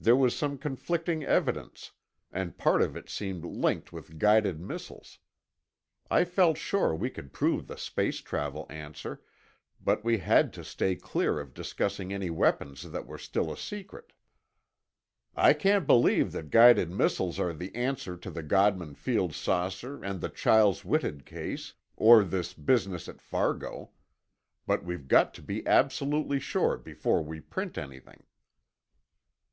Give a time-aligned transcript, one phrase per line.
[0.00, 1.92] There was some conflicting evidence,
[2.32, 5.20] and part of it seemed linked with guided missiles.
[6.10, 9.22] I felt sure we could prove the space travel answer,
[9.80, 14.12] but we had to stay clear of discussing any weapons that were still a secret.
[15.36, 20.20] "I can't believe that guided missiles are the answer to the Godman Field saucer and
[20.20, 23.90] the Chiles Whitted case, or this business at Fargo.
[24.66, 28.24] But we're got to be absolutely sure before we print anything."